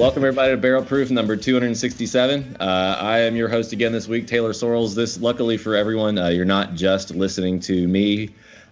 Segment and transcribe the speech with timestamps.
[0.00, 2.56] Welcome everybody to Barrel Proof number 267.
[2.58, 4.94] Uh, I am your host again this week, Taylor Sorrells.
[4.94, 8.30] This, luckily for everyone, uh, you're not just listening to me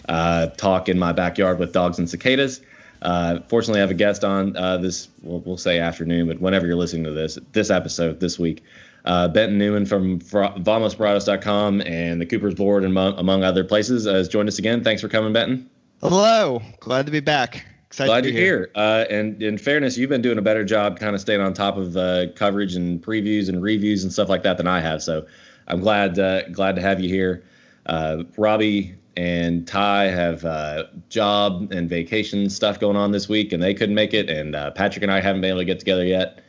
[0.09, 2.63] uh, talk in my backyard with dogs and cicadas.
[3.03, 5.09] Uh, fortunately, I have a guest on uh, this.
[5.23, 8.65] We'll, we'll say afternoon, but whenever you're listening to this, this episode this week,
[9.09, 14.29] uh, Benton Newman from VamosParados.com and the Cooper's Board, and among, among other places, has
[14.29, 14.85] joined us again.
[14.85, 15.69] Thanks for coming, Benton.
[16.03, 17.65] Hello, glad to be back.
[17.87, 18.71] Excited Glad to be you're here.
[18.75, 21.79] Uh, and in fairness, you've been doing a better job kind of staying on top
[21.79, 25.03] of uh, coverage and previews and reviews and stuff like that than I have.
[25.03, 25.27] So
[25.69, 27.45] I'm glad uh, glad to have you here.
[27.87, 33.63] Uh, Robbie and Ty have uh, job and vacation stuff going on this week, and
[33.63, 34.29] they couldn't make it.
[34.29, 36.43] And uh, Patrick and I haven't been able to get together yet.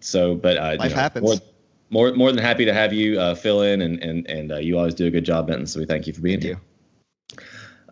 [0.00, 1.24] So, but uh, you Life know, happens.
[1.24, 1.36] More,
[1.90, 4.76] more, more than happy to have you uh, fill in, and and and uh, you
[4.78, 5.66] always do a good job, Benton.
[5.66, 6.58] So we thank you for being Thank
[7.30, 7.40] here.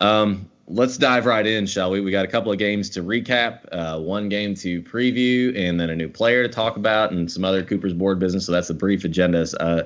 [0.00, 2.00] Um, let's dive right in, shall we?
[2.00, 5.91] We got a couple of games to recap, uh, one game to preview, and then
[5.91, 8.47] a new player to talk about, and some other Cooper's board business.
[8.47, 9.47] So that's the brief agenda.
[9.61, 9.84] Uh,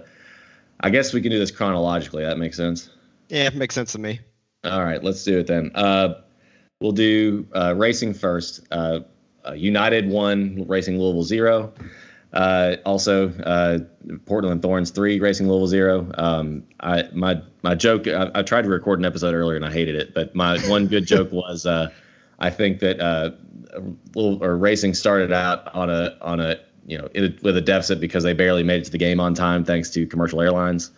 [0.81, 2.25] I guess we can do this chronologically.
[2.25, 2.91] That makes sense.
[3.29, 4.21] Yeah, it makes sense to me.
[4.65, 5.71] All right, let's do it then.
[5.75, 6.21] Uh,
[6.81, 8.67] we'll do uh, racing first.
[8.71, 9.01] Uh,
[9.47, 11.73] uh, United one, Racing Louisville zero.
[12.33, 13.79] Uh, also, uh,
[14.25, 16.11] Portland Thorns three, Racing Louisville zero.
[16.15, 18.07] Um, I my my joke.
[18.07, 20.87] I, I tried to record an episode earlier and I hated it, but my one
[20.87, 21.91] good joke was uh,
[22.39, 23.31] I think that uh,
[24.15, 28.01] Louisville- or Racing started out on a on a you know a, with a deficit
[28.01, 30.93] because they barely made it to the game on time thanks to commercial airlines.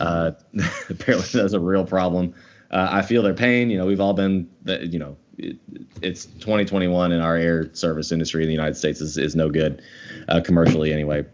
[0.00, 0.32] Uh,
[0.90, 2.34] apparently, that's a real problem.
[2.70, 3.70] Uh, I feel their pain.
[3.70, 5.58] You know, we've all been, you know, it,
[6.02, 9.82] it's 2021 and our air service industry in the United States is, is no good
[10.28, 11.24] uh, commercially anyway.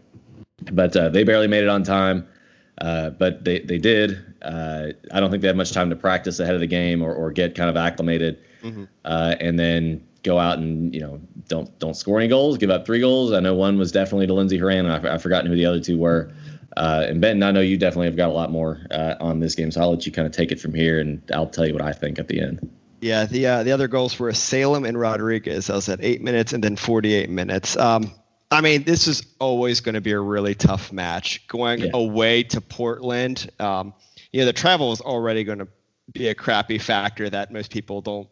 [0.71, 2.27] But uh, they barely made it on time.
[2.79, 4.17] Uh, but they, they did.
[4.41, 7.13] Uh, I don't think they had much time to practice ahead of the game or,
[7.13, 8.87] or get kind of acclimated, Mhm.
[9.05, 12.85] uh, and then go out and you know don't don't score any goals, give up
[12.85, 13.31] three goals.
[13.31, 15.79] I know one was definitely to Lindsey Horan, and I, I've forgotten who the other
[15.79, 16.31] two were.
[16.75, 19.53] Uh, and Benton, I know you definitely have got a lot more uh, on this
[19.53, 21.73] game, so I'll let you kind of take it from here, and I'll tell you
[21.73, 22.67] what I think at the end.
[23.01, 25.69] Yeah, the uh, the other goals were Salem and Rodriguez.
[25.69, 27.77] I was at eight minutes and then 48 minutes.
[27.77, 28.11] Um,
[28.53, 31.45] I mean, this is always going to be a really tough match.
[31.47, 31.91] Going Yeah.
[31.93, 33.93] away to Portland, um,
[34.31, 35.67] you know, the travel is already going to
[36.11, 38.27] be a crappy factor that most people don't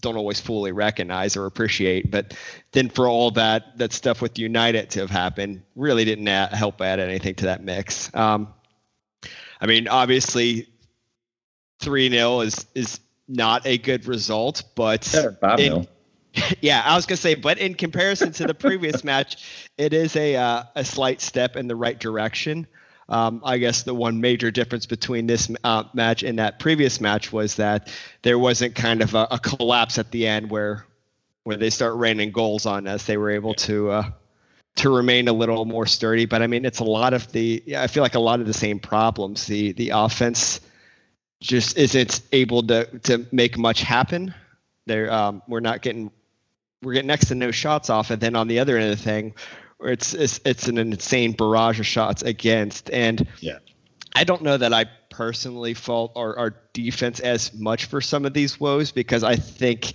[0.00, 2.10] don't always fully recognize or appreciate.
[2.10, 2.34] But
[2.72, 6.80] then for all that that stuff with United to have happened, really didn't add, help
[6.80, 8.12] add anything to that mix.
[8.14, 8.52] Um,
[9.60, 10.68] I mean, obviously,
[11.80, 15.06] three 0 is is not a good result, but
[15.60, 15.86] in-.
[16.60, 20.36] yeah, I was gonna say, but in comparison to the previous match, it is a
[20.36, 22.66] uh, a slight step in the right direction.
[23.08, 27.32] Um, I guess the one major difference between this uh, match and that previous match
[27.32, 30.86] was that there wasn't kind of a, a collapse at the end where
[31.42, 33.04] where they start raining goals on us.
[33.04, 34.10] They were able to uh,
[34.76, 36.24] to remain a little more sturdy.
[36.24, 37.62] But I mean, it's a lot of the.
[37.66, 39.46] Yeah, I feel like a lot of the same problems.
[39.46, 40.60] The the offense
[41.40, 44.34] just isn't able to to make much happen.
[44.86, 46.10] There, um, we're not getting
[46.84, 49.02] we're getting next to no shots off, and then on the other end of the
[49.02, 49.34] thing,
[49.78, 52.90] where it's it's, it's an insane barrage of shots against.
[52.90, 53.58] And Yeah.
[54.14, 58.32] I don't know that I personally fault our, our defense as much for some of
[58.32, 59.92] these woes because I think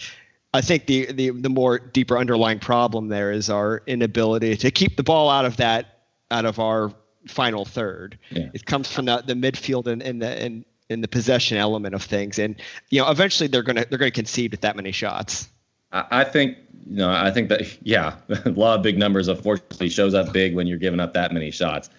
[0.54, 4.98] I think the, the the more deeper underlying problem there is our inability to keep
[4.98, 6.00] the ball out of that
[6.32, 6.92] out of our
[7.28, 8.18] final third.
[8.30, 8.50] Yeah.
[8.54, 12.04] It comes from the, the midfield and, and the and in the possession element of
[12.04, 12.56] things, and
[12.90, 15.48] you know eventually they're gonna they're gonna concede with that many shots.
[15.92, 16.58] I, think
[16.88, 17.12] you know.
[17.12, 20.78] I think that yeah, a lot of big numbers unfortunately shows up big when you're
[20.78, 21.90] giving up that many shots,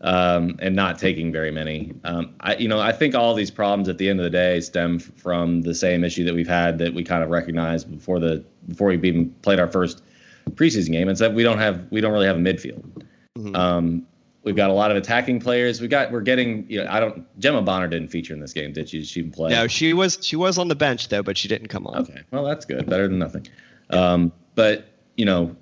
[0.00, 1.92] um, and not taking very many.
[2.04, 4.60] Um, I you know I think all these problems at the end of the day
[4.60, 8.44] stem from the same issue that we've had that we kind of recognized before the
[8.68, 10.02] before we even played our first
[10.50, 11.08] preseason game.
[11.08, 13.04] It's that we don't have we don't really have a midfield.
[13.38, 13.56] Mhm.
[13.56, 14.06] Um,
[14.42, 15.80] we've got a lot of attacking players.
[15.80, 18.72] We got we're getting you know I don't Gemma Bonner didn't feature in this game,
[18.72, 19.04] did she?
[19.04, 19.50] She didn't play.
[19.50, 22.02] No, she was she was on the bench though, but she didn't come on.
[22.02, 23.46] Okay, well that's good, better than nothing.
[23.90, 25.56] Um, but you know,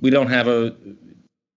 [0.00, 0.74] we don't have a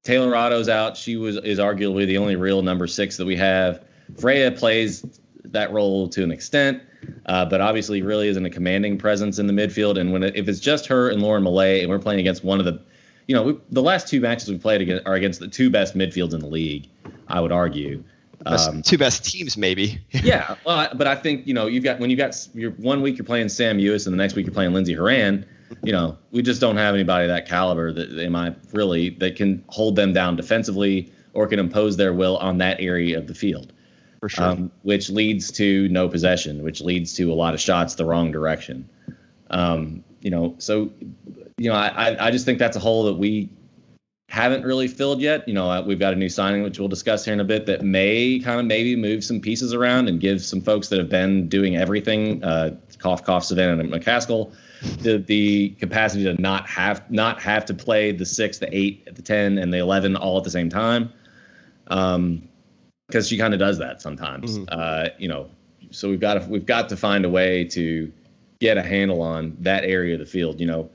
[0.04, 0.98] Taylor Otto's out.
[0.98, 3.84] She was is arguably the only real number six that we have.
[4.18, 5.06] Freya plays
[5.46, 6.82] that role to an extent,
[7.26, 10.00] uh, but obviously really isn't a commanding presence in the midfield.
[10.00, 12.60] And when it, if it's just her and Lauren Milliet, and we're playing against one
[12.60, 12.82] of the,
[13.28, 15.96] you know, we, the last two matches we played against are against the two best
[15.96, 16.88] midfields in the league.
[17.28, 18.04] I would argue.
[18.44, 20.00] Best- Um, two best teams maybe.
[20.12, 23.02] yeah, well, I- but I think you know you've got when you got you're one
[23.02, 25.46] week you're playing Sam Mewis and the next week you're playing Lindsey Horan.
[25.84, 29.64] You know, we just don't have anybody that caliber that they might really that can
[29.70, 33.74] hold them down defensively or can impose their will on that area of the field.
[34.20, 34.46] For sure.
[34.46, 38.32] Um, which leads to no possession, which leads to a lot of shots the wrong
[38.32, 38.88] direction.
[39.50, 40.92] Um, you know, so
[41.58, 43.50] you know, I I just think that's a hole that we
[44.30, 45.48] haven't really filled yet.
[45.48, 47.84] You know, we've got a new signing, which we'll discuss here in a bit, that
[47.84, 51.48] may kind of maybe move some pieces around and give some folks that have been
[51.48, 54.54] doing everything, uh, cough, cough, Savannah and McCaskill,
[55.02, 59.22] the the capacity to not have not have to play the six, the eight, the
[59.22, 61.12] ten, and the eleven all at the same time.
[61.88, 62.48] Um,
[63.08, 64.58] because she kind of does that sometimes.
[64.58, 64.66] Mm-hmm.
[64.70, 65.50] Uh, you know,
[65.92, 68.12] so we've got to we've got to find a way to
[68.60, 70.60] get a handle on that area of the field.
[70.60, 70.90] You know,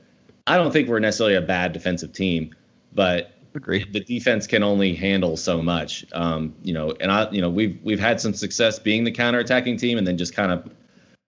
[0.49, 2.55] I don't think we're necessarily a bad defensive team,
[2.91, 3.85] but Agree.
[3.91, 6.03] the defense can only handle so much.
[6.11, 9.79] Um, you know, and I, you know, we've we've had some success being the counterattacking
[9.79, 10.71] team, and then just kind of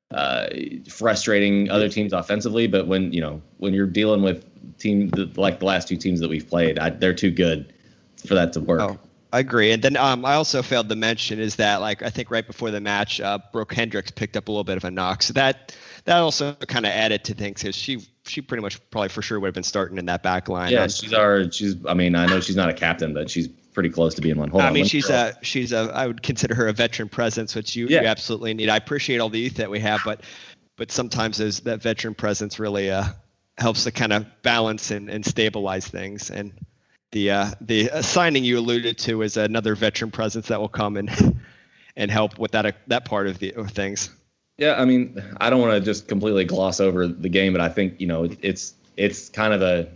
[0.10, 0.48] uh,
[0.90, 2.66] frustrating other teams offensively.
[2.66, 4.44] But when you know when you're dealing with
[4.80, 7.74] team like the last two teams that we've played, I, they're too good
[8.26, 8.82] for that to work.
[8.82, 9.00] Oh.
[9.34, 12.32] I agree, and then um, I also failed to mention is that like I think
[12.32, 15.24] right before the match, uh, Brooke Hendrix picked up a little bit of a knock,
[15.24, 19.10] so that that also kind of added to things because she she pretty much probably
[19.10, 20.72] for sure would have been starting in that back line.
[20.72, 23.90] Yeah, she's our she's I mean I know she's not a captain, but she's pretty
[23.90, 24.50] close to being one.
[24.50, 27.56] Hold I on, mean she's a she's a I would consider her a veteran presence,
[27.56, 28.02] which you, yeah.
[28.02, 28.70] you absolutely need.
[28.70, 30.22] I appreciate all the youth that we have, but
[30.78, 33.06] but sometimes there's that veteran presence really uh,
[33.58, 36.54] helps to kind of balance and, and stabilize things and
[37.12, 41.42] the uh, the signing you alluded to is another veteran presence that will come and
[41.96, 44.10] and help with that uh, that part of the of things.
[44.58, 47.70] Yeah, I mean, I don't want to just completely gloss over the game, but I
[47.70, 49.88] think you know it's it's kind of a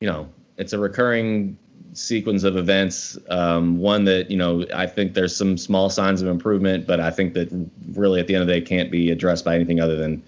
[0.00, 1.56] you know it's a recurring
[1.92, 3.16] sequence of events.
[3.30, 7.10] Um, one that you know I think there's some small signs of improvement, but I
[7.10, 7.48] think that
[7.92, 10.22] really at the end of the day can't be addressed by anything other than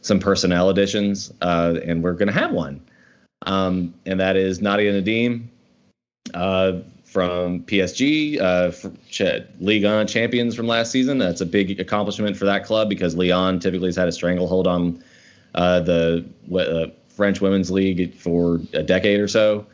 [0.00, 2.80] some personnel additions, uh, and we're going to have one
[3.46, 5.46] um, and that is Nadia Nadim
[6.34, 6.80] uh,
[7.12, 8.72] from PSG, uh,
[9.10, 11.18] Ch- 1 champions from last season.
[11.18, 15.04] That's a big accomplishment for that club because Lyon typically has had a stranglehold on
[15.54, 16.24] uh, the
[16.56, 19.66] uh, French Women's League for a decade or so.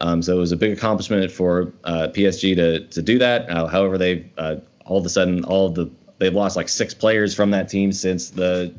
[0.00, 3.48] Um, so it was a big accomplishment for uh, PSG to to do that.
[3.50, 4.56] Uh, however, they've uh,
[4.86, 7.92] all of a sudden all of the they've lost like six players from that team
[7.92, 8.74] since the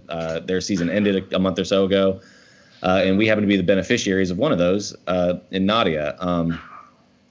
[0.47, 2.19] their season ended a, month or so ago.
[2.81, 4.95] And we happen to be the beneficiaries of one of those
[5.51, 6.15] in Nadia.
[6.19, 6.59] Um,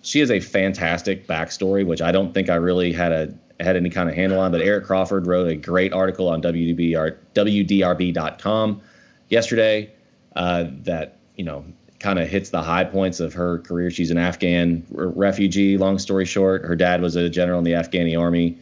[0.06, 3.90] she has a fantastic backstory, which I don't think I really had a had any
[3.90, 4.52] kind of handle on.
[4.52, 8.80] But Eric Crawford wrote a great article on WDBR, WDRB.com
[9.28, 9.90] yesterday
[10.36, 11.64] uh, that you know
[11.98, 13.90] kind of hits the high points of her career.
[13.90, 15.76] She's an Afghan refugee.
[15.76, 18.58] Long story short, her dad was a general in the Afghani army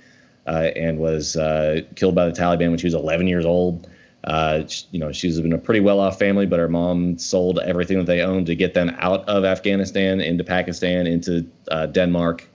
[0.47, 3.87] uh, and was uh, killed by the Taliban when she was 11 years old.
[4.25, 8.07] Uh, you know, she's in a pretty well-off family, but her mom sold everything that
[8.07, 12.49] they owned to get them out of Afghanistan into Pakistan, into uh, Denmark,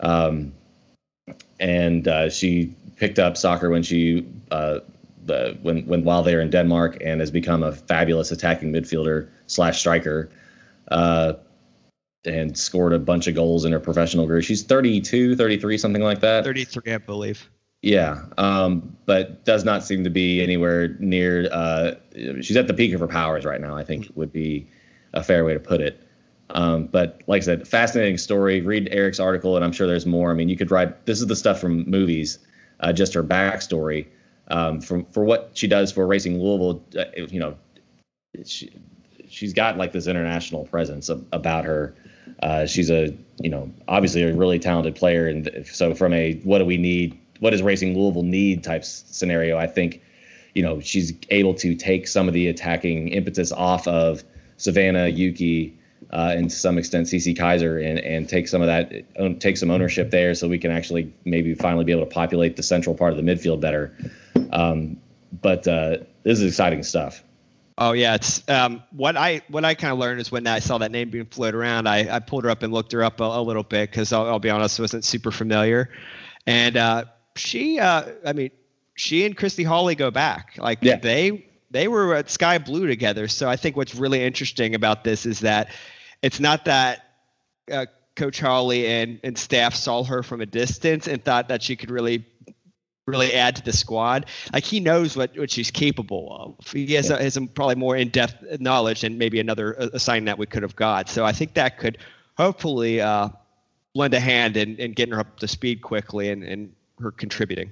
[0.00, 0.52] um,
[1.60, 4.80] and uh, she picked up soccer when she uh,
[5.26, 9.28] the, when when while they were in Denmark, and has become a fabulous attacking midfielder
[9.46, 10.30] slash striker.
[10.88, 11.34] Uh,
[12.26, 14.40] and scored a bunch of goals in her professional career.
[14.40, 16.42] She's 32, 33, something like that.
[16.42, 17.50] 33, I believe.
[17.84, 21.50] Yeah, um, but does not seem to be anywhere near.
[21.52, 21.96] Uh,
[22.40, 23.76] she's at the peak of her powers right now.
[23.76, 24.66] I think would be
[25.12, 26.02] a fair way to put it.
[26.48, 28.62] Um, but like I said, fascinating story.
[28.62, 30.30] Read Eric's article, and I'm sure there's more.
[30.30, 31.04] I mean, you could write.
[31.04, 32.38] This is the stuff from movies,
[32.80, 34.06] uh, just her backstory.
[34.48, 37.54] Um, from for what she does for Racing Louisville, uh, you know,
[38.46, 38.72] she
[39.28, 41.94] she's got like this international presence about her.
[42.42, 46.60] Uh, she's a you know obviously a really talented player, and so from a what
[46.60, 50.02] do we need what does Racing Louisville need type scenario, I think,
[50.54, 54.24] you know, she's able to take some of the attacking impetus off of
[54.56, 55.76] Savannah, Yuki,
[56.12, 59.70] uh, and to some extent Cece Kizer, and and take some of that, take some
[59.70, 63.12] ownership there, so we can actually maybe finally be able to populate the central part
[63.12, 63.96] of the midfield better.
[64.52, 64.98] Um,
[65.42, 67.24] but uh, this is exciting stuff.
[67.76, 70.78] Oh yeah, it's um, what I what I kind of learned is when I saw
[70.78, 73.24] that name being floated around, I, I pulled her up and looked her up a,
[73.24, 75.90] a little bit because I'll, I'll, be honest, it wasn't super familiar,
[76.46, 77.04] and uh,
[77.36, 78.50] she, uh, I mean,
[78.94, 80.54] she and Christy Holly go back.
[80.58, 80.96] Like yeah.
[80.96, 83.28] they they were at Sky Blue together.
[83.28, 85.70] So I think what's really interesting about this is that
[86.22, 87.04] it's not that
[87.70, 87.86] uh,
[88.16, 91.90] Coach Holly and and staff saw her from a distance and thought that she could
[91.90, 92.24] really
[93.06, 94.26] really add to the squad.
[94.52, 96.72] Like he knows what, what she's capable of.
[96.72, 97.20] He has, yeah.
[97.20, 100.74] has probably more in depth knowledge than maybe another uh, assignment that we could have
[100.74, 101.10] got.
[101.10, 101.98] So I think that could
[102.38, 103.28] hopefully uh,
[103.94, 107.70] lend a hand in, in getting her up to speed quickly and, and her contributing.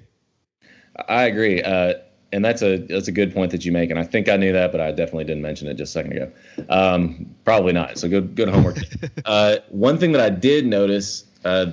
[1.09, 1.63] I agree.
[1.63, 1.95] Uh,
[2.33, 4.53] and that's a that's a good point that you make, and I think I knew
[4.53, 6.33] that, but I definitely didn't mention it just a second ago.
[6.71, 7.99] Um, probably not.
[7.99, 8.79] So good good homework.
[9.27, 11.73] uh, one thing that I did notice uh,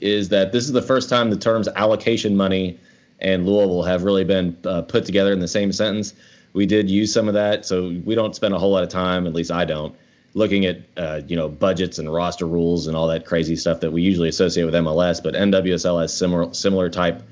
[0.00, 2.78] is that this is the first time the terms allocation money
[3.20, 6.14] and Louisville have really been uh, put together in the same sentence.
[6.52, 9.26] We did use some of that, so we don't spend a whole lot of time,
[9.26, 9.94] at least I don't,
[10.38, 13.90] looking at uh, you know budgets and roster rules and all that crazy stuff that
[13.90, 15.22] we usually associate with MLS.
[15.22, 17.22] But NWSL has similar similar type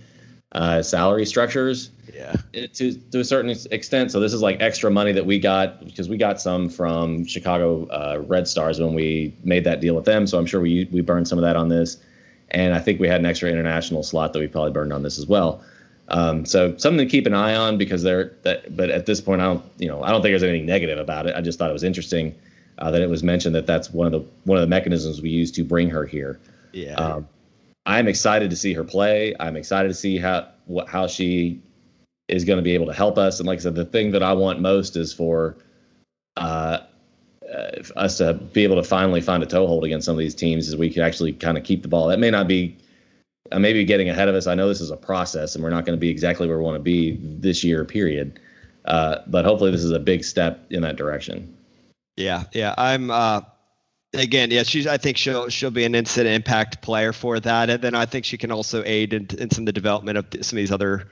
[0.53, 1.91] uh, salary structures.
[2.13, 2.35] Yeah.
[2.53, 6.09] To to a certain extent, so this is like extra money that we got because
[6.09, 10.27] we got some from Chicago uh, Red Stars when we made that deal with them.
[10.27, 11.99] So I'm sure we we burned some of that on this,
[12.51, 15.19] and I think we had an extra international slot that we probably burned on this
[15.19, 15.63] as well.
[16.09, 18.75] Um, so something to keep an eye on because they're that.
[18.75, 21.27] But at this point, I don't you know I don't think there's anything negative about
[21.27, 21.35] it.
[21.37, 22.35] I just thought it was interesting
[22.79, 25.31] uh, that it was mentioned that that's one of the one of the mechanisms we
[25.31, 26.41] use to bring her here.
[26.73, 26.95] Yeah.
[26.95, 27.29] Um,
[27.87, 29.35] I'm excited to see her play.
[29.39, 31.63] I'm excited to see how what how she
[32.29, 33.39] is going to be able to help us.
[33.39, 35.57] And like I said, the thing that I want most is for
[36.37, 36.81] uh,
[37.53, 40.69] uh, us to be able to finally find a toehold against some of these teams,
[40.69, 42.09] is we can actually kind of keep the ball.
[42.09, 42.77] That may not be
[43.53, 44.49] uh, maybe getting ahead of us.
[44.49, 46.65] I know this is a process, and we're not going to be exactly where we
[46.65, 48.41] want to be this year, period.
[48.85, 51.56] Uh, but hopefully, this is a big step in that direction.
[52.17, 52.75] Yeah, yeah.
[52.77, 53.43] I'm uh,
[54.15, 54.63] again, yeah.
[54.63, 54.87] She's.
[54.87, 58.25] I think she'll she'll be an instant impact player for that, and then I think
[58.25, 61.11] she can also aid in, in some of the development of some of these other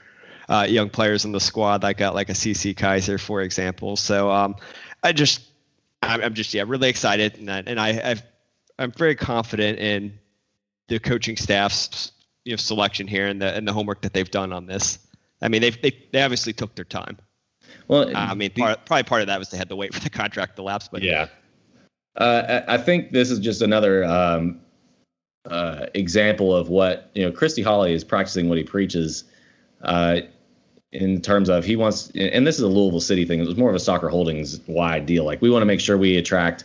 [0.48, 3.96] uh, young players in the squad, like got like a CC Kizer, for example.
[3.96, 4.56] So um,
[5.02, 5.42] I just,
[6.02, 8.22] I'm, I'm just yeah, really excited, and I, and I I've,
[8.78, 10.18] I'm very confident in
[10.88, 12.12] the coaching staff's
[12.44, 14.98] you know selection here and the and the homework that they've done on this.
[15.42, 17.18] I mean, they've they, they obviously took their time.
[17.88, 20.10] Well, I mean, part, probably part of that was they had to wait for the
[20.10, 21.28] contract to lapse, but yeah,
[22.16, 24.60] uh, I I think this is just another um,
[25.48, 27.32] uh, example of what you know.
[27.32, 29.24] Christy Holly is practicing what he preaches.
[29.82, 30.20] Uh,
[30.92, 33.40] in terms of he wants, and this is a Louisville City thing.
[33.40, 35.24] It was more of a soccer holdings wide deal.
[35.24, 36.64] Like we want to make sure we attract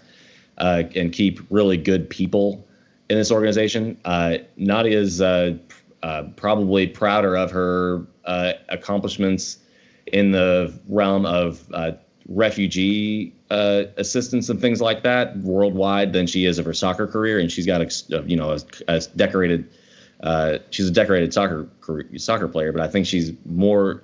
[0.59, 2.65] uh, and keep really good people
[3.09, 3.99] in this organization.
[4.05, 5.57] Uh, Nadia is uh,
[6.03, 9.57] uh, probably prouder of her uh, accomplishments
[10.13, 11.92] in the realm of uh,
[12.28, 17.39] refugee uh, assistance and things like that worldwide than she is of her soccer career.
[17.39, 19.70] And she's got a you know a, a decorated.
[20.22, 21.70] Uh, she's a decorated soccer
[22.18, 24.04] soccer player, but I think she's more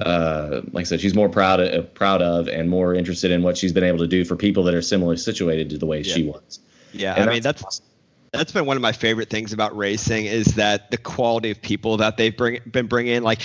[0.00, 3.58] uh, like I said, she's more proud of, proud of and more interested in what
[3.58, 6.14] she's been able to do for people that are similarly situated to the way yeah.
[6.14, 6.60] she was.
[6.92, 7.84] Yeah, and I mean that's awesome.
[8.32, 11.98] that's been one of my favorite things about racing is that the quality of people
[11.98, 13.22] that they've bring, been bringing in.
[13.22, 13.42] Like,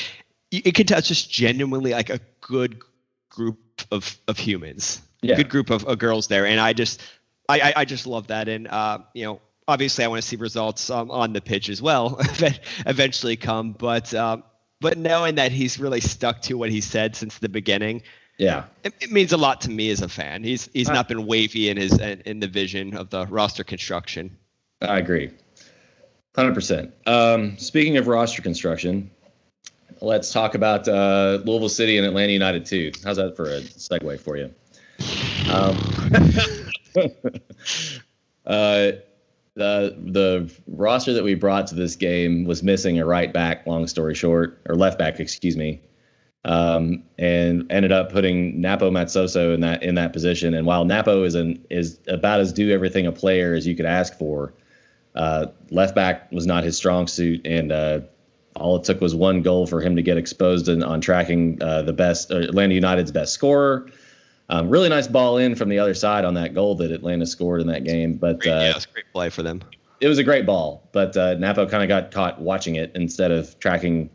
[0.64, 2.82] it can touch just genuinely like a good
[3.30, 3.60] group
[3.92, 5.36] of of humans, yeah.
[5.36, 7.02] good group of, of, girls there, and I just
[7.50, 9.42] I, I just love that, and uh, you know.
[9.68, 12.18] Obviously, I want to see results um, on the pitch as well
[12.86, 14.44] eventually come, but um,
[14.80, 18.04] but knowing that he's really stuck to what he said since the beginning,
[18.38, 20.44] yeah, it, it means a lot to me as a fan.
[20.44, 24.38] He's he's not been wavy in his in the vision of the roster construction.
[24.84, 25.32] I agree,
[26.36, 26.94] hundred um, percent.
[27.60, 29.10] Speaking of roster construction,
[30.02, 32.92] let's talk about uh, Louisville City and Atlanta United too.
[33.04, 34.54] How's that for a segue for you?
[35.52, 35.78] Um,
[38.46, 38.92] uh,
[39.56, 43.66] the the roster that we brought to this game was missing a right back.
[43.66, 45.82] Long story short, or left back, excuse me,
[46.44, 50.54] um, and ended up putting Napo Matsoso in that in that position.
[50.54, 53.86] And while Napo is an is about as do everything a player as you could
[53.86, 54.54] ask for,
[55.16, 58.02] uh, left back was not his strong suit, and uh,
[58.56, 61.82] all it took was one goal for him to get exposed in, on tracking uh,
[61.82, 63.88] the best uh, Atlanta United's best scorer.
[64.50, 67.62] Um, really nice ball in from the other side on that goal that Atlanta scored
[67.62, 68.14] in that game.
[68.14, 69.62] But great, uh, yeah, it's great play for them.
[70.00, 73.32] It was a great ball, but uh, Napo kind of got caught watching it instead
[73.32, 74.10] of tracking.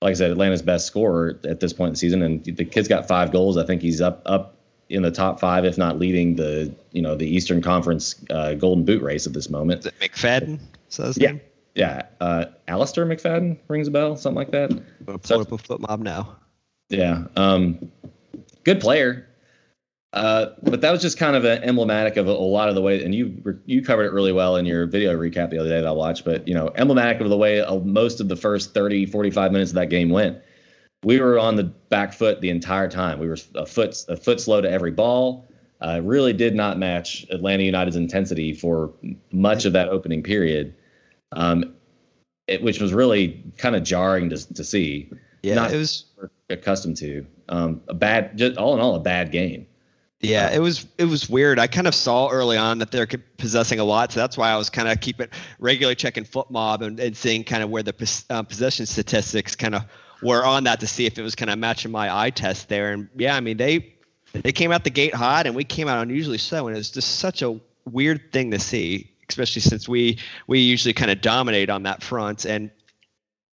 [0.00, 2.88] Like I said, Atlanta's best scorer at this point in the season, and the kid's
[2.88, 3.56] got five goals.
[3.56, 4.56] I think he's up up
[4.88, 8.84] in the top five, if not leading the you know the Eastern Conference uh, Golden
[8.84, 9.80] Boot race at this moment.
[9.80, 11.32] Is it McFadden says yeah.
[11.32, 11.40] Name?
[11.78, 14.70] Yeah, uh, Alistair McFadden rings a bell, something like that.
[15.06, 16.36] Pull so, up a FotMob now.
[16.88, 17.92] Yeah, um,
[18.64, 19.28] good player.
[20.12, 22.82] Uh, but that was just kind of an emblematic of a, a, lot of the
[22.82, 25.80] way, and you you covered it really well in your video recap the other day
[25.80, 26.24] that I watched.
[26.24, 29.76] But you know, emblematic of the way most of the first 30, 45 minutes of
[29.76, 30.38] that game went.
[31.04, 33.20] We were on the back foot the entire time.
[33.20, 35.46] We were a foot a foot slow to every ball.
[35.80, 38.92] Uh, really did not match Atlanta United's intensity for
[39.30, 40.74] much of that opening period,
[41.32, 41.74] um,
[42.46, 45.10] it, which was really kind of jarring to to see.
[45.42, 46.06] Yeah, not it was
[46.50, 47.26] accustomed to.
[47.48, 49.66] Um, a bad, just all in all, a bad game.
[50.20, 51.60] Yeah, it was it was weird.
[51.60, 53.06] I kind of saw early on that they're
[53.36, 55.28] possessing a lot, so that's why I was kind of keeping
[55.60, 59.84] regularly checking FotMob and, and seeing kind of where the um, possession statistics kind of
[60.20, 62.92] were on that to see if it was kind of matching my eye test there.
[62.92, 63.94] And yeah, I mean they
[64.32, 66.90] they came out the gate hot, and we came out unusually so, and it was
[66.90, 71.70] just such a weird thing to see especially since we we usually kind of dominate
[71.70, 72.44] on that front.
[72.44, 72.70] And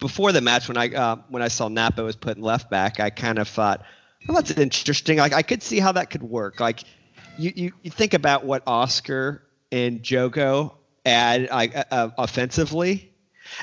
[0.01, 3.01] before the match, when I uh, when I saw Napo was put in left back,
[3.01, 3.85] I kind of thought,
[4.27, 5.19] well, that's interesting.
[5.19, 6.61] Like I could see how that could work.
[6.61, 6.85] Like
[7.37, 13.13] you you, you think about what Oscar and Jogo add uh, uh, offensively.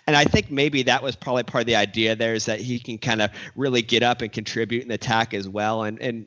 [0.08, 2.80] And I think maybe that was probably part of the idea there is that he
[2.80, 5.84] can kind of really get up and contribute the attack as well.
[5.84, 6.26] And, and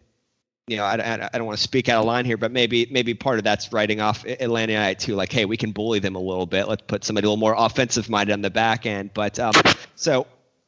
[0.69, 2.87] you know, I, I, I don't want to speak out of line here, but maybe
[2.91, 5.15] maybe part of that's writing off Atlanta United too.
[5.15, 6.69] Like, hey, we can bully them a little bit.
[6.69, 9.11] Let's put somebody a little more offensive minded on the back end.
[9.15, 9.53] But um,
[9.97, 10.27] so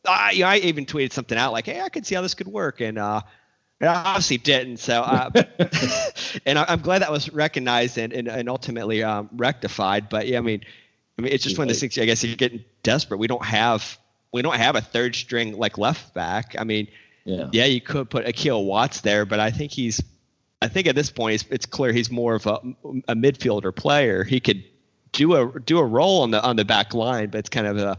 [0.09, 2.35] I, you know, I even tweeted something out like, hey, I could see how this
[2.35, 3.21] could work, and uh,
[3.81, 4.79] it obviously didn't.
[4.79, 5.31] So, uh,
[6.47, 10.09] and I, am glad that was recognized and and, and ultimately um, rectified.
[10.09, 10.63] But yeah, I mean,
[11.19, 11.99] I mean, it's just one of those things.
[11.99, 13.19] I guess you're getting desperate.
[13.19, 13.99] We don't have
[14.33, 16.57] we don't have a third string like left back.
[16.59, 16.89] I mean
[17.25, 17.49] yeah.
[17.53, 20.03] yeah, you could put Akil Watts there, but I think he's,
[20.63, 22.61] I think at this point it's, it's clear he's more of a,
[23.09, 24.25] a midfielder player.
[24.25, 24.65] He could
[25.13, 27.79] do a do a role on the on the back line, but it's kind of
[27.79, 27.99] a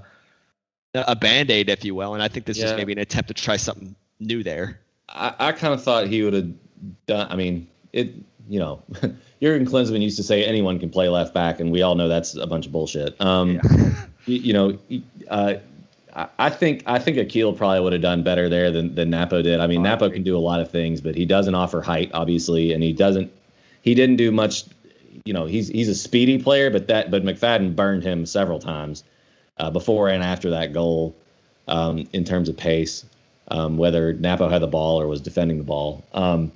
[0.94, 2.14] a band aid, if you will.
[2.14, 2.66] And I think this yeah.
[2.66, 4.80] is maybe an attempt to try something new there.
[5.10, 6.50] I, I kind of thought he would have
[7.08, 7.28] done.
[7.30, 8.14] I mean, it.
[8.50, 8.84] You know,
[9.42, 12.36] Jurgen Klinsmann used to say anyone can play left back, and we all know that's
[12.36, 13.16] a bunch of bullshit.
[13.22, 13.94] Um, yeah.
[14.26, 14.80] you, you, know,
[15.30, 15.54] uh,
[16.14, 19.60] I think I think Akil probably would have done better there than, than Napo did.
[19.60, 22.74] I mean, Napo can do a lot of things, but he doesn't offer height, obviously,
[22.74, 23.32] and he doesn't.
[23.82, 24.66] He didn't do much.
[25.24, 29.04] You know, he's he's a speedy player, but that but McFadden burned him several times
[29.58, 31.16] uh, before and after that goal
[31.68, 33.06] um, in terms of pace,
[33.50, 36.04] um, whether Napo had the ball or was defending the ball.
[36.14, 36.52] Um,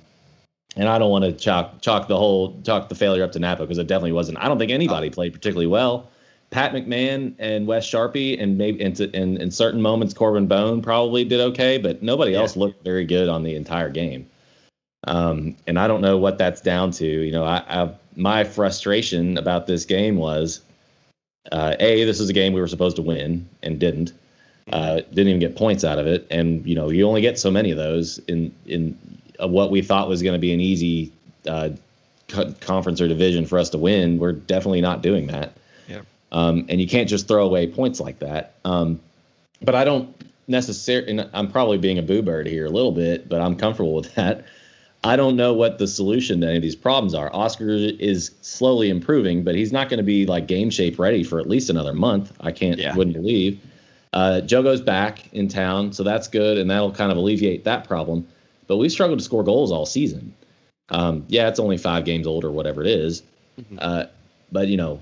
[0.76, 3.64] and I don't want to chalk chalk the whole chalk the failure up to Napo
[3.64, 4.38] because it definitely wasn't.
[4.38, 5.12] I don't think anybody oh.
[5.12, 6.10] played particularly well.
[6.50, 11.24] Pat McMahon and Wes Charpie, and maybe in, in, in certain moments Corben Bone probably
[11.24, 12.38] did okay, but nobody yeah.
[12.38, 14.28] else looked very good on the entire game.
[15.06, 17.06] Um, and I don't know what that's down to.
[17.06, 20.60] You know, I, I my frustration about this game was,
[21.52, 24.12] uh, a this is a game we were supposed to win and didn't.
[24.72, 27.52] Uh, didn't even get points out of it, and you know you only get so
[27.52, 28.98] many of those in in
[29.40, 31.12] uh, what we thought was going to be an easy
[31.46, 31.68] uh,
[32.60, 34.18] conference or division for us to win.
[34.18, 35.52] We're definitely not doing that.
[36.32, 38.54] Um, and you can't just throw away points like that.
[38.64, 39.00] Um,
[39.62, 40.14] but I don't
[40.48, 44.14] necessarily, I'm probably being a boo bird here a little bit, but I'm comfortable with
[44.16, 44.44] that.
[45.04, 47.32] I don't know what the solution to any of these problems are.
[47.32, 51.38] Oscar is slowly improving, but he's not going to be like game shape ready for
[51.38, 52.32] at least another month.
[52.40, 52.94] I can't, yeah.
[52.96, 53.60] wouldn't believe.
[54.12, 57.86] Uh, Joe goes back in town, so that's good, and that'll kind of alleviate that
[57.86, 58.26] problem.
[58.66, 60.34] But we've struggled to score goals all season.
[60.88, 63.22] Um, yeah, it's only five games old or whatever it is.
[63.60, 63.78] Mm-hmm.
[63.80, 64.04] Uh,
[64.50, 65.00] but you know,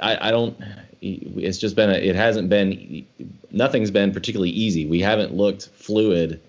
[0.00, 0.56] I, I don't.
[1.00, 1.94] It's just been a.
[1.94, 3.06] It hasn't been.
[3.50, 4.86] Nothing's been particularly easy.
[4.86, 6.40] We haven't looked fluid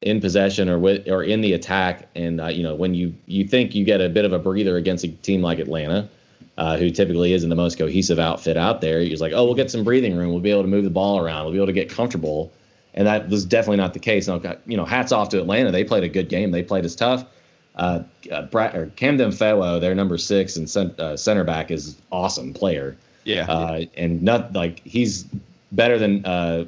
[0.00, 2.08] in possession or with or in the attack.
[2.14, 4.76] And uh, you know when you you think you get a bit of a breather
[4.76, 6.08] against a team like Atlanta,
[6.58, 9.70] uh, who typically isn't the most cohesive outfit out there, you're like, oh, we'll get
[9.70, 10.30] some breathing room.
[10.30, 11.44] We'll be able to move the ball around.
[11.44, 12.52] We'll be able to get comfortable.
[12.94, 14.28] And that was definitely not the case.
[14.28, 15.72] Now, you know, hats off to Atlanta.
[15.72, 16.50] They played a good game.
[16.50, 17.24] They played as tough.
[17.74, 21.96] Uh, uh, Brad, or Kamden Fewo, their number six and cent, uh, center back, is
[22.10, 22.96] awesome player.
[23.24, 25.24] Yeah, uh, and not like he's
[25.70, 26.66] better than uh,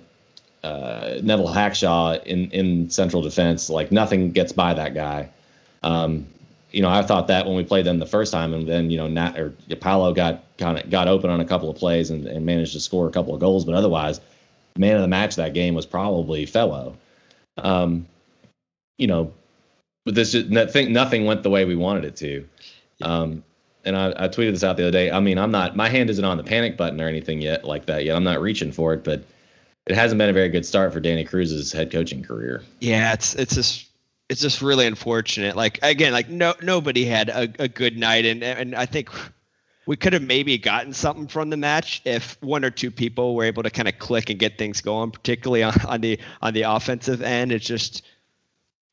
[0.63, 3.69] uh, Neville Hackshaw in in central defense.
[3.69, 5.29] Like nothing gets by that guy.
[5.83, 6.27] Um,
[6.73, 8.97] you know, I thought that when we played them the first time, and then you
[8.97, 12.27] know, Nat or Paulo got kind of got open on a couple of plays and,
[12.27, 14.21] and managed to score a couple of goals, but otherwise,
[14.77, 16.97] man of the match that game was probably Fellow.
[17.59, 18.07] Um,
[18.99, 19.33] you know,
[20.05, 22.49] but this just nothing nothing went the way we wanted it to.
[23.03, 23.45] Um,
[23.85, 25.11] and I, I, tweeted this out the other day.
[25.11, 27.87] I mean, I'm not my hand isn't on the panic button or anything yet like
[27.87, 28.17] that yet.
[28.17, 29.25] I'm not reaching for it, but
[29.87, 32.63] it hasn't been a very good start for Danny Cruz's head coaching career.
[32.81, 33.87] Yeah, it's it's just
[34.29, 35.57] it's just really unfortunate.
[35.57, 39.11] Like again, like no nobody had a, a good night, and and I think
[39.87, 43.45] we could have maybe gotten something from the match if one or two people were
[43.45, 46.63] able to kind of click and get things going, particularly on, on the on the
[46.63, 47.53] offensive end.
[47.53, 48.03] It's just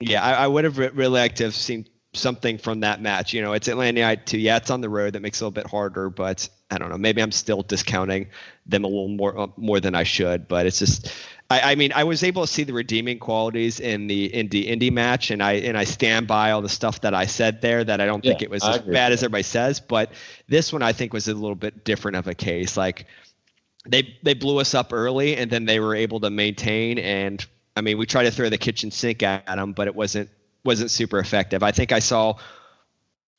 [0.02, 3.34] yeah, I, I would have really liked to have seen something from that match.
[3.34, 4.40] You know, it's Atlanta United too.
[4.40, 5.14] Yeah, it's on the road.
[5.14, 6.98] That makes it a little bit harder, but I don't know.
[6.98, 8.28] Maybe I'm still discounting
[8.66, 10.48] them a little more uh, more than I should.
[10.48, 11.14] But it's just,
[11.50, 14.92] I, I, mean, I was able to see the redeeming qualities in the indie indie
[14.92, 17.84] match, and I and I stand by all the stuff that I said there.
[17.84, 19.80] That I don't yeah, think it was I as bad as everybody says.
[19.80, 20.12] But
[20.48, 22.76] this one I think was a little bit different of a case.
[22.76, 23.06] Like
[23.88, 27.82] they they blew us up early, and then they were able to maintain and I
[27.82, 30.30] mean, we tried to throw the kitchen sink at them, but it wasn't
[30.64, 31.64] wasn't super effective.
[31.64, 32.36] I think I saw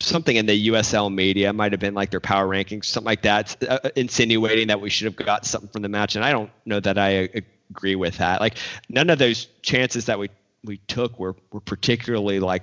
[0.00, 3.56] something in the USL media, might have been like their power rankings, something like that,
[3.68, 6.16] uh, insinuating that we should have got something from the match.
[6.16, 7.28] And I don't know that I
[7.70, 8.40] agree with that.
[8.40, 10.30] Like none of those chances that we
[10.64, 12.62] we took were were particularly like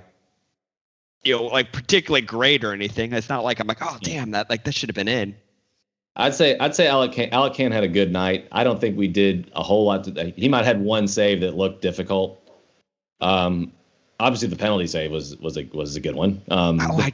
[1.22, 3.12] you know, like particularly great or anything.
[3.12, 5.36] It's not like I'm like, oh damn, that like that should have been in.
[6.16, 8.48] I'd say I'd say Alec Kann, Alec Kann had a good night.
[8.52, 10.04] I don't think we did a whole lot.
[10.04, 12.36] To, he might have had one save that looked difficult.
[13.20, 13.72] Um,
[14.18, 16.42] obviously the penalty save was was a was a good one.
[16.50, 17.12] Um, oh, I,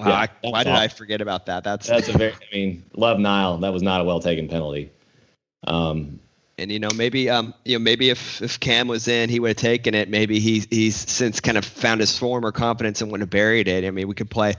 [0.00, 1.64] yeah, why did I forget about that?
[1.64, 2.32] That's that's a very.
[2.32, 3.58] I mean, love Nile.
[3.58, 4.90] That was not a well taken penalty.
[5.66, 6.20] Um,
[6.58, 9.48] and you know maybe um you know maybe if if Cam was in he would
[9.48, 13.10] have taken it maybe he he's since kind of found his form or confidence and
[13.10, 14.54] wouldn't have buried it I mean we could play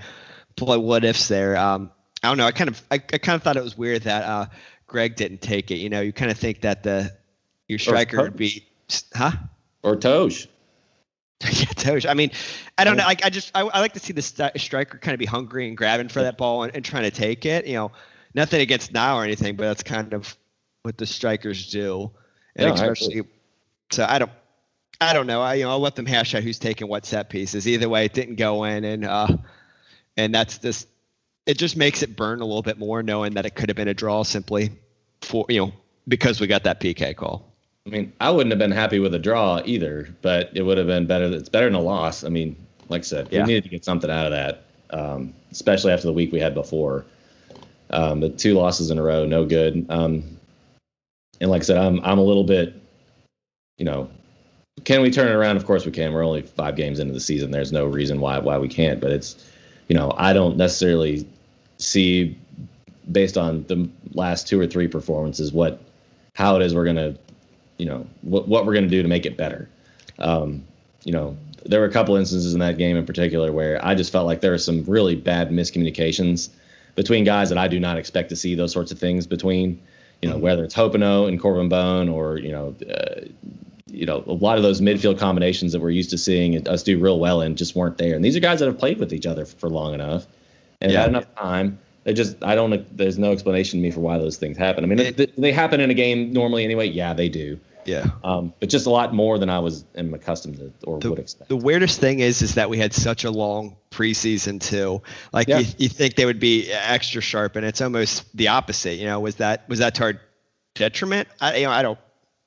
[0.55, 1.91] play what ifs there um
[2.27, 4.23] I don't know I kind of I, I kind of thought it was weird that
[4.23, 4.45] uh
[4.85, 7.11] Greg didn't take it you know you kind of think that the
[7.67, 8.65] your striker would be
[9.13, 9.31] huh
[9.83, 10.47] or Tosh
[11.43, 12.05] yeah, Tosh.
[12.07, 12.31] I mean,
[12.79, 13.03] I don't know.
[13.03, 15.67] Like, I just I, I like to see the st- striker kind of be hungry
[15.67, 17.67] and grabbing for that ball and, and, trying to take it.
[17.67, 17.91] You know,
[18.33, 20.35] nothing against now or anything, but that's kind of
[20.81, 22.09] what the strikers do,
[22.55, 23.21] and especially.
[23.91, 24.31] So I don't,
[24.99, 25.41] I don't know.
[25.41, 27.67] I you know I'll let them hash out who's taking what set pieces.
[27.67, 29.37] Either way, it didn't go in, and uh,
[30.17, 30.87] and that's this.
[31.47, 33.87] It just makes it burn a little bit more, knowing that it could have been
[33.87, 34.69] a draw simply
[35.21, 35.73] for you know
[36.07, 37.51] because we got that PK call.
[37.85, 40.87] I mean, I wouldn't have been happy with a draw either, but it would have
[40.87, 41.25] been better.
[41.25, 42.25] It's better than a loss.
[42.25, 42.55] I mean,
[42.89, 43.41] like I said, yeah.
[43.41, 46.53] we needed to get something out of that, um, especially after the week we had
[46.53, 47.05] before.
[47.89, 49.85] Um, the two losses in a row, no good.
[49.89, 50.37] Um,
[51.39, 52.75] and like I said, I'm I'm a little bit,
[53.77, 54.09] you know,
[54.83, 55.55] can we turn it around?
[55.55, 56.11] Of course we can.
[56.13, 57.51] We're only five games into the season.
[57.51, 58.99] There's no reason why why we can't.
[58.99, 59.49] But it's,
[59.87, 61.25] you know, I don't necessarily
[61.77, 62.37] see
[63.11, 65.81] based on the last two or three performances what
[66.33, 67.15] how it is we're gonna,
[67.77, 69.69] you know, what what we're gonna do to make it better.
[70.19, 70.63] Um,
[71.03, 74.11] you know, there were a couple instances in that game in particular where I just
[74.11, 76.49] felt like there were some really bad miscommunications
[76.95, 79.79] between guys that I do not expect to see those sorts of things between
[80.21, 80.43] you know, mm-hmm.
[80.43, 83.21] whether it's Hoppenot and Corben Bone or, you know, uh,
[83.89, 86.99] you know, a lot of those midfield combinations that we're used to seeing us do
[86.99, 88.15] real well in just weren't there.
[88.15, 90.25] And these are guys that have played with each other for long enough
[90.81, 91.01] and yeah.
[91.01, 91.79] had enough time.
[92.03, 94.83] They just, I don't, there's no explanation to me for why those things happen.
[94.83, 96.87] I mean, it, they, they happen in a game normally anyway.
[96.87, 97.59] Yeah, they do.
[97.87, 98.09] Yeah.
[98.23, 101.19] Um, but just a lot more than I was am accustomed to or the, would
[101.19, 101.47] expect.
[101.47, 105.01] The weirdest thing is is that we had such a long preseason too.
[105.31, 105.59] Like yeah.
[105.59, 108.95] you, you think they would be extra sharp, and it's almost the opposite.
[108.95, 110.21] You know, was that was that to our
[110.75, 111.29] detriment?
[111.39, 111.97] I you know I don't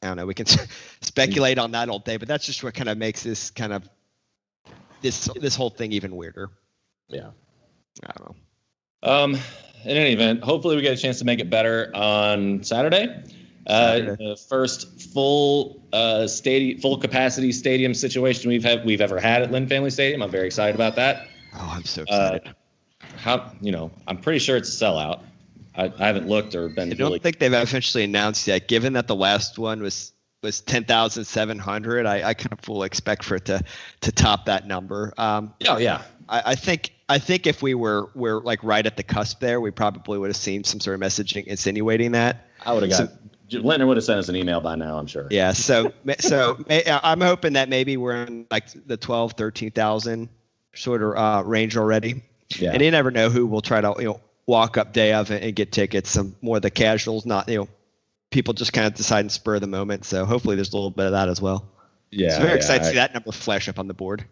[0.02, 0.26] I don't know.
[0.26, 0.46] We can
[1.00, 3.88] speculate on that all day, but that's just what kind of makes this kind of
[5.00, 6.50] this this whole thing even weirder.
[7.08, 7.30] Yeah.
[8.04, 8.36] I don't know.
[9.02, 9.34] Um,
[9.84, 13.24] in any event, hopefully we get a chance to make it better on Saturday.
[13.66, 19.42] Uh, the first full uh, stadium, full capacity stadium situation we've had we've ever had
[19.42, 20.22] at Lynn Family Stadium.
[20.22, 21.28] I'm very excited about that.
[21.54, 22.48] Oh, I'm so excited.
[22.48, 22.52] Uh,
[23.16, 23.90] how you know?
[24.08, 25.20] I'm pretty sure it's a sellout.
[25.76, 26.90] I, I haven't looked or been.
[26.90, 27.18] I don't really...
[27.20, 28.66] think they've officially announced yet.
[28.66, 32.60] Given that the last one was was ten thousand seven hundred, I, I kind of
[32.60, 33.62] fully expect for it to
[34.00, 35.12] to top that number.
[35.18, 38.96] Um, oh yeah, I, I think I think if we were were like right at
[38.96, 42.46] the cusp there, we probably would have seen some sort of messaging insinuating that.
[42.64, 43.10] I would have got.
[43.48, 45.26] So, Lintner would have sent us an email by now, I'm sure.
[45.28, 50.28] Yeah, so so I'm hoping that maybe we're in like the 12, 13,000
[50.74, 52.22] sort of uh, range already.
[52.56, 52.70] Yeah.
[52.72, 55.54] And you never know who will try to you know walk up day of and
[55.56, 56.10] get tickets.
[56.10, 57.68] Some more of the casuals, not you know
[58.30, 60.04] people just kind of decide and spur the moment.
[60.04, 61.68] So hopefully there's a little bit of that as well.
[62.12, 64.24] Yeah, so very yeah, excited I, to see that number flash up on the board.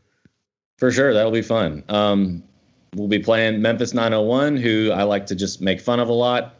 [0.78, 1.82] For sure, that'll be fun.
[1.88, 2.44] Um,
[2.94, 6.55] we'll be playing Memphis 901, who I like to just make fun of a lot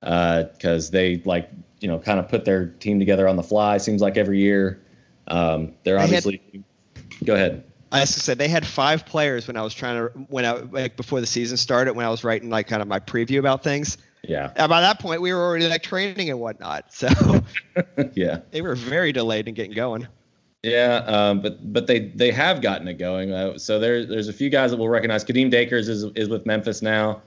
[0.00, 3.78] because uh, they like you know kind of put their team together on the fly.
[3.78, 4.82] Seems like every year.
[5.28, 6.42] Um, they're obviously.
[6.52, 7.64] Had, go ahead.
[7.92, 11.20] I said they had five players when I was trying to when I like before
[11.20, 13.98] the season started when I was writing like kind of my preview about things.
[14.22, 14.52] Yeah.
[14.56, 16.92] And by that point, we were already like training and whatnot.
[16.92, 17.08] So
[18.14, 20.08] yeah, they were very delayed in getting going.
[20.62, 23.32] Yeah, um, but but they they have gotten it going.
[23.32, 25.24] Uh, so there's there's a few guys that we'll recognize.
[25.24, 27.20] Kadeem Dacres is is with Memphis now,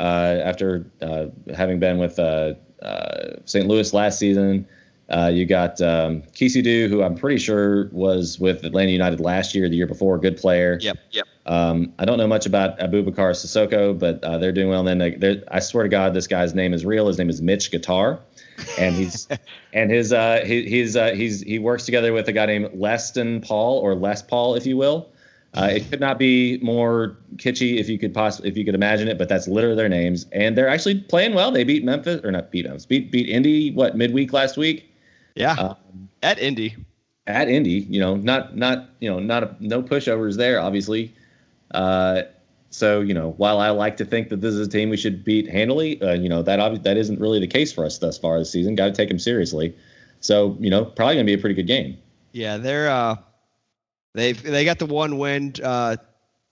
[0.00, 3.66] uh, after uh, having been with uh, uh, St.
[3.66, 4.66] Louis last season.
[5.10, 9.66] Uh, you got um, Kisi who I'm pretty sure was with Atlanta United last year,
[9.68, 10.78] the year before, good player.
[10.82, 11.26] Yep, yep.
[11.46, 14.86] Um, I don't know much about Abubakar Sissoko, but uh, they're doing well.
[14.86, 17.06] And then I swear to God, this guy's name is real.
[17.06, 18.20] His name is Mitch Guitar,
[18.78, 19.28] and he's
[19.72, 23.46] and his uh, he, he's uh, he's he works together with a guy named Leston
[23.46, 25.10] Paul or Les Paul, if you will.
[25.54, 29.08] Uh, it could not be more kitschy if you could possibly if you could imagine
[29.08, 31.50] it, but that's literally their names, and they're actually playing well.
[31.50, 34.92] They beat Memphis or not beat Memphis, beat beat Indy what midweek last week.
[35.34, 35.52] Yeah.
[35.52, 36.76] Um, at Indy.
[37.26, 41.14] At Indy, you know, not not you know not a, no pushovers there, obviously.
[41.70, 42.22] Uh,
[42.70, 45.24] so you know, while I like to think that this is a team we should
[45.24, 48.18] beat handily, uh, you know that obvi- that isn't really the case for us thus
[48.18, 48.74] far this season.
[48.74, 49.74] Got to take them seriously.
[50.20, 51.98] So you know, probably gonna be a pretty good game.
[52.32, 53.16] Yeah, they're uh,
[54.14, 55.96] they've they got the one win uh,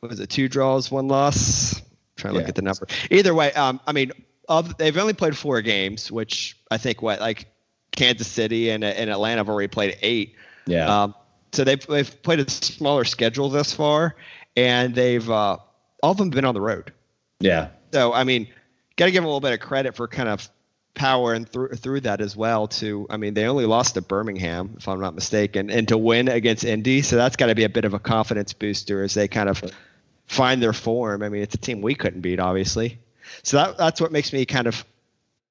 [0.01, 1.81] was it two draws, one loss?
[2.17, 2.41] Trying to Yeah.
[2.43, 2.87] look at the number.
[3.11, 4.13] Either way, um, I mean,
[4.49, 7.47] of they've only played four games, which I think what like
[7.93, 10.35] Kansas City and, and Atlanta have already played eight.
[10.67, 11.03] Yeah.
[11.05, 11.15] Um,
[11.53, 14.17] so they've they've played a smaller schedule thus far,
[14.57, 15.59] and they've uh,
[16.03, 16.93] all of them have been on the road.
[17.41, 17.69] yeah.
[17.93, 18.49] So I mean,
[18.97, 20.49] got to give them a little bit of credit for kind of
[20.95, 22.67] powering through through that as well.
[22.67, 26.29] To I mean, they only lost to Birmingham, if I'm not mistaken, and to win
[26.29, 29.29] against Indy, so that's got to be a bit of a confidence booster as they
[29.29, 29.63] kind of
[30.27, 31.23] find their form.
[31.23, 32.99] I mean, it's a team we couldn't beat, obviously.
[33.43, 34.85] So that that's what makes me kind of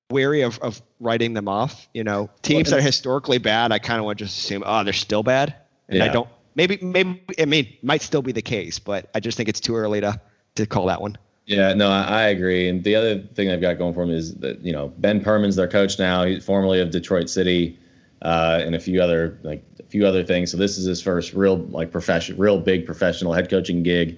[0.09, 1.87] wary of, of writing them off.
[1.93, 4.83] You know, teams that are historically bad, I kind of want to just assume, oh,
[4.83, 5.55] they're still bad,
[5.87, 6.29] and I don't.
[6.55, 9.75] Maybe maybe I mean might still be the case, but I just think it's too
[9.75, 10.19] early to
[10.55, 11.17] to call that one.
[11.45, 12.67] Yeah, no, I, I agree.
[12.67, 15.55] And the other thing they've got going for them is that you know Ben Pirmann's
[15.55, 16.25] their coach now.
[16.25, 17.77] He's formerly of Detroit City,
[18.23, 20.51] uh, and a few other like a few other things.
[20.51, 24.17] So this is his first real like profession, real big professional head coaching gig.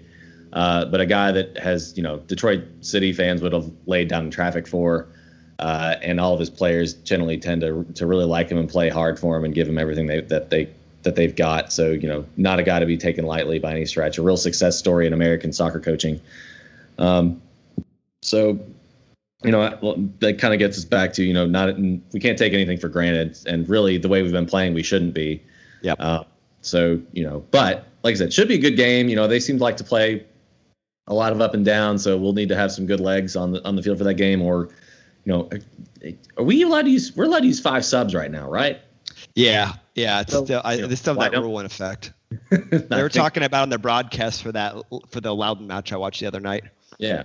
[0.54, 4.26] Uh, but a guy that has you know Detroit City fans would have laid down
[4.26, 5.10] in traffic for,
[5.60, 8.88] uh, and all of his players generally tend to to really like him and play
[8.88, 10.70] hard for him and give him everything they, that they
[11.08, 11.72] that they've got.
[11.72, 14.18] So you know, not a guy to be taken lightly by any stretch.
[14.18, 16.20] A real success story in American soccer coaching.
[17.00, 17.42] Um,
[18.22, 18.60] so,
[19.42, 19.62] you know,
[20.20, 22.90] that kind of gets us back to you know, not we can't take anything for
[22.90, 25.42] granted, and really the way we've been playing, we shouldn't be.
[25.82, 25.94] Yeah.
[25.94, 26.24] Uh,
[26.62, 29.08] so you know, but like I said, should be a good game.
[29.08, 30.26] You know, they seem to like to play
[31.08, 33.54] a lot of up and down, so we'll need to have some good legs on
[33.54, 34.42] the on the field for that game.
[34.42, 34.70] Or,
[35.24, 35.50] you know,
[36.04, 37.16] are, are we allowed to use?
[37.16, 38.82] We're allowed to use five subs right now, right?
[39.36, 40.22] Yeah, yeah.
[40.22, 42.14] It's So, still I, they still have that rule in effect.
[42.50, 44.76] They were talking about on the broadcast for that
[45.10, 46.66] for the Loudoun match I watched the other night.
[46.98, 47.24] Yeah.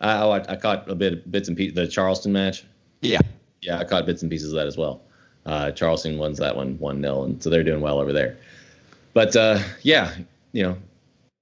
[0.00, 1.74] I, oh, I, I caught a bit bits and pieces.
[1.74, 2.64] The Charleston match.
[3.00, 3.20] Yeah,
[3.60, 5.02] Yeah, I caught bits and pieces of that as well.
[5.46, 8.36] Uh, Charleston wins that one one 0 and so they're doing well over there.
[9.14, 10.14] But uh, yeah,
[10.52, 10.76] you know,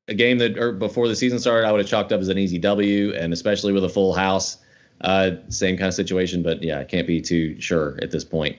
[0.08, 2.38] a game that or before the season started, I would have chalked up as an
[2.38, 4.58] easy W, and especially with a full house,
[5.00, 6.42] uh, same kind of situation.
[6.42, 8.58] But yeah, I can't be too sure at this point.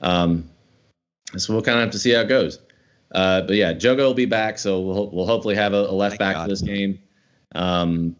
[0.00, 0.48] Um,
[1.36, 2.58] so we'll kind of have to see how it goes.
[3.12, 6.18] Uh, but yeah, Jogo will be back, so we'll we'll hopefully have a, a left
[6.18, 6.44] Thank back God.
[6.44, 6.98] for this game.
[7.54, 8.16] Um,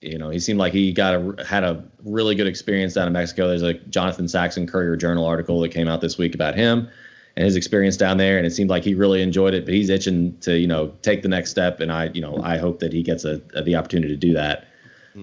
[0.00, 3.12] you know, he seemed like he got a had a really good experience down in
[3.12, 3.48] Mexico.
[3.48, 6.88] There's a Jonathan Saxon Courier Journal article that came out this week about him
[7.36, 9.64] and his experience down there, and it seemed like he really enjoyed it.
[9.64, 12.58] But he's itching to you know take the next step, and I you know I
[12.58, 14.68] hope that he gets a, a the opportunity to do that.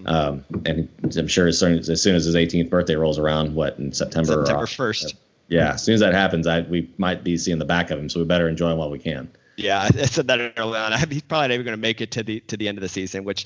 [0.05, 3.55] Um, and I'm sure as soon as, as soon as his 18th birthday rolls around,
[3.55, 4.45] what in September?
[4.45, 5.15] September first.
[5.47, 8.09] Yeah, as soon as that happens, I we might be seeing the back of him,
[8.09, 9.29] so we better enjoy him while we can.
[9.57, 10.91] Yeah, I said that early on.
[11.09, 12.89] He's probably not even going to make it to the to the end of the
[12.89, 13.45] season, which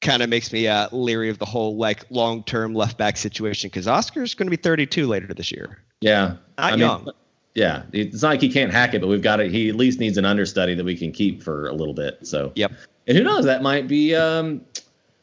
[0.00, 3.68] kind of makes me uh, leery of the whole like long term left back situation
[3.68, 5.78] because Oscar's going to be 32 later this year.
[6.00, 7.10] Yeah, Not I mean, young.
[7.54, 9.50] yeah, it's not like he can't hack it, but we've got it.
[9.52, 12.18] He at least needs an understudy that we can keep for a little bit.
[12.26, 12.72] So Yep.
[13.06, 13.44] and who knows?
[13.44, 14.60] That might be um,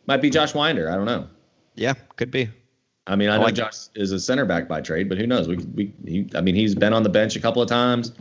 [0.08, 0.90] might be Josh Wynder.
[0.92, 1.28] I don't know.
[1.76, 2.50] Yeah, could be.
[3.10, 3.56] I mean, I know like.
[3.56, 5.48] Josh is a center back by trade, but who knows?
[5.48, 8.14] We we he, I mean, he's been on the bench a couple of times.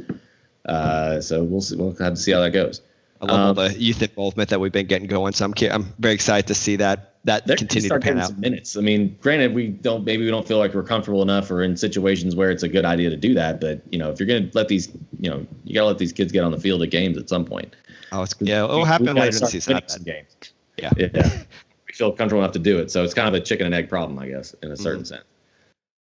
[0.64, 1.76] Uh, so we'll see.
[1.76, 2.80] We'll have to see how that goes.
[3.20, 5.34] I love all Um, the youth involvement that we've been getting going.
[5.34, 8.38] So I'm I'm very excited to see that that continue to pan out.
[8.38, 8.76] minutes.
[8.76, 11.76] I mean, granted, we don't maybe we don't feel like we're comfortable enough, or in
[11.76, 13.60] situations where it's a good idea to do that.
[13.60, 14.88] But you know, if you're going to let these,
[15.20, 17.28] you know, you got to let these kids get on the field at games at
[17.28, 17.74] some point.
[18.12, 19.74] Oh, it's, yeah, it'll happen later in season.
[19.74, 20.14] not some bad.
[20.14, 20.52] games.
[20.78, 20.92] Yeah.
[20.96, 21.42] Yeah.
[21.98, 22.90] feel comfortable enough to do it.
[22.92, 25.06] So it's kind of a chicken and egg problem, I guess, in a certain Mhm.
[25.08, 25.24] sense.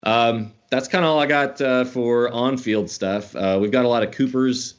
[0.04, 3.36] Um, that's kind of all I got uh, for on-field stuff.
[3.36, 4.76] Uh, we've got a lot of Cooper's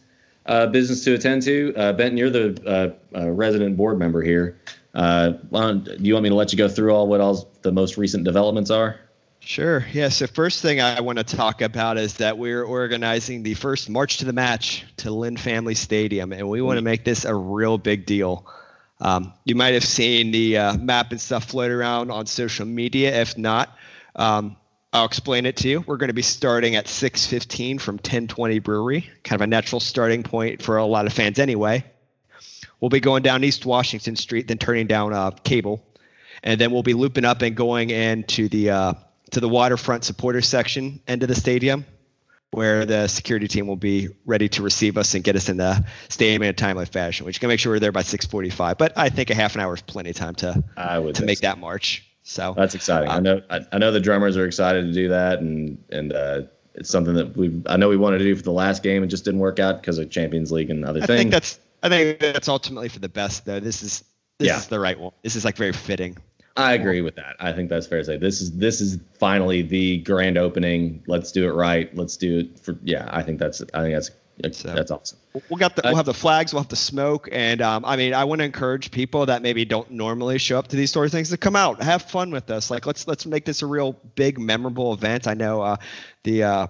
[0.46, 1.74] uh, business to attend to.
[1.76, 4.58] Uh, Benton, you're the uh, uh, resident board member here.
[4.94, 7.50] Uh, why don't- do you want me to let you go through all what all
[7.62, 8.96] the most recent developments are?
[9.40, 9.86] Sure.
[9.92, 10.08] Yeah.
[10.08, 14.18] So first thing I want to talk about is that we're organizing the first March
[14.18, 17.78] to the Match to Lynn Family Stadium, and we want to make this a real
[17.78, 18.46] big deal.
[19.00, 23.20] Um, you might have seen the uh, map and stuff float around on social media.
[23.20, 23.76] If not,
[24.16, 24.56] um,
[24.92, 25.84] I'll explain it to you.
[25.86, 30.22] We're going to be starting at 6:15 from 1020 Brewery, kind of a natural starting
[30.22, 31.84] point for a lot of fans anyway.
[32.80, 35.84] We'll be going down East Washington Street, then turning down uh, Cable,
[36.42, 38.92] and then we'll be looping up and going into the uh,
[39.30, 41.84] to the waterfront supporter section end of the stadium,
[42.52, 45.84] where the security team will be ready to receive us and get us in the
[46.08, 47.26] stadium in a timely fashion.
[47.26, 48.78] Which can make sure we're there by 6:45.
[48.78, 51.24] But I think a half an hour is plenty of time to I would to
[51.24, 51.42] make so.
[51.42, 52.04] that march.
[52.22, 53.08] So That's exciting.
[53.10, 53.40] I know.
[53.48, 56.42] I, I know the drummers are excited to do that, and and uh,
[56.74, 59.02] it's something that we I know we wanted to do for the last game.
[59.02, 61.18] It just didn't work out because of Champions League and other I things.
[61.20, 63.60] think that's I think that's ultimately for the best though.
[63.60, 64.04] This is
[64.38, 64.58] this Yeah.
[64.58, 65.12] is the right one.
[65.22, 66.16] This is like very fitting.
[66.58, 67.36] I agree with that.
[67.38, 68.16] I think that's fair to say.
[68.16, 71.04] This is this is finally the grand opening.
[71.06, 71.94] Let's do it right.
[71.96, 73.08] Let's do it for yeah.
[73.10, 74.10] I think that's I think that's
[74.58, 75.18] So, that's awesome.
[75.48, 78.12] We'll got the, we'll have the flags, we'll have the smoke, and um, I mean,
[78.14, 81.12] I want to encourage people that maybe don't normally show up to these sort of
[81.12, 82.70] things to come out, have fun with us.
[82.70, 85.28] Like let's let's make this a real big, memorable event.
[85.28, 85.76] I know uh,
[86.24, 86.66] the uh,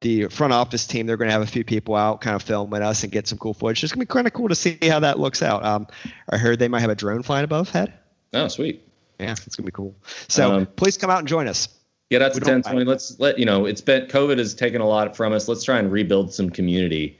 [0.00, 2.82] the front office team they're going to have a few people out, kind of filming
[2.82, 3.84] us and get some cool footage.
[3.84, 5.64] It's going to be kind of cool to see how that looks out.
[5.64, 5.86] Um,
[6.30, 7.92] I heard they might have a drone flying above head.
[8.32, 8.87] Oh, sweet.
[9.18, 9.96] Yeah, it's gonna be cool.
[10.28, 11.68] So um, please come out and join us.
[12.10, 12.84] Get out to 10 20.
[12.84, 15.48] Let's let you know it's been COVID has taken a lot from us.
[15.48, 17.18] Let's try and rebuild some community.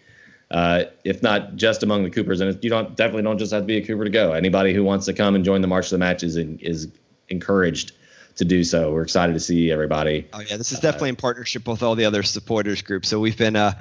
[0.51, 3.67] Uh, if not just among the Coopers, and you don't definitely don't just have to
[3.67, 4.33] be a Cooper to go.
[4.33, 6.89] Anybody who wants to come and join the March of the Match is is
[7.29, 7.93] encouraged
[8.37, 8.93] to do so.
[8.93, 10.27] We're excited to see everybody.
[10.33, 13.09] Oh yeah, this is definitely uh, in partnership with all the other supporters groups.
[13.09, 13.73] So we've been uh,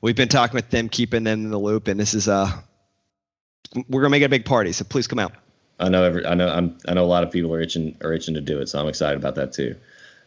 [0.00, 2.50] we've been talking with them, keeping them in the loop, and this is uh,
[3.88, 4.72] we're gonna make it a big party.
[4.72, 5.32] So please come out.
[5.78, 8.12] I know every I know I'm I know a lot of people are itching are
[8.12, 9.76] itching to do it, so I'm excited about that too.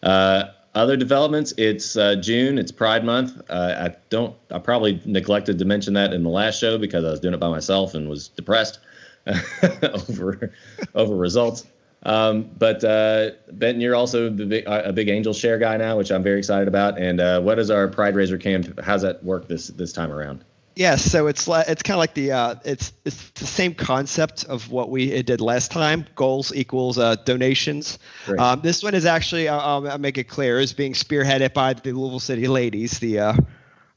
[0.04, 3.42] Uh, other developments, it's uh, June, it's Pride Month.
[3.50, 7.10] Uh, I don't I probably neglected to mention that in the last show because I
[7.10, 8.80] was doing it by myself and was depressed
[9.84, 10.54] over
[10.94, 11.66] over results.
[12.04, 16.24] Um, but uh, Benton, you're also big, a big Angel Share guy now, which I'm
[16.24, 16.98] very excited about.
[16.98, 18.80] And uh, what is our Pride Raiser camp?
[18.82, 20.46] How's that work this this time around?
[20.80, 24.72] Yeah, so it's it's kind of like the uh, it's it's the same concept of
[24.72, 26.06] what we did last time.
[26.16, 28.00] Goals equals uh, donations.
[28.38, 31.92] Um, this one is actually I'll, I'll, make it clear is being spearheaded by the
[31.92, 33.34] Louisville City Ladies, the uh,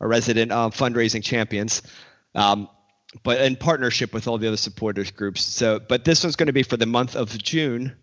[0.01, 1.83] resident um, fundraising champions,
[2.35, 2.68] um,
[3.23, 5.45] but in partnership with all the other supporters groups.
[5.45, 7.95] So, but this one's going to be for the month of June.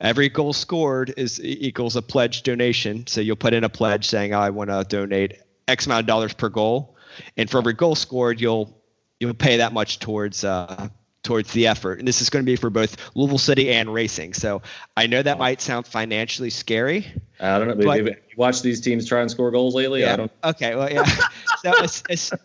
[0.00, 3.06] Every goal scored is equals a pledge donation.
[3.06, 6.34] So you'll put in a pledge saying I want to donate X amount of dollars
[6.34, 6.93] per goal
[7.36, 8.76] and for every goal scored, you'll
[9.20, 10.88] you'll pay that much towards uh,
[11.24, 11.98] towards the effort.
[11.98, 14.34] And this is going to be for both Louisville City and racing.
[14.34, 14.62] So
[14.96, 17.06] I know that might sound financially scary.
[17.40, 17.74] I don't know.
[17.74, 20.02] But, you watch these teams try and score goals lately?
[20.02, 20.12] Yeah.
[20.12, 20.32] I don't.
[20.44, 20.76] Okay.
[20.76, 21.04] Well, yeah.
[22.14, 22.36] so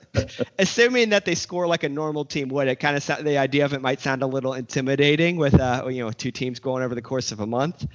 [0.58, 3.65] assuming that they score like a normal team would, it kind of sound, the idea
[3.65, 6.95] of it might sound a little intimidating with uh, you know two teams going over
[6.95, 7.86] the course of a month,